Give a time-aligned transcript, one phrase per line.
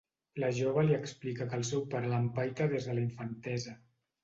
[0.43, 3.79] La jove li explica que el seu pare l'empaita des de la infantesa.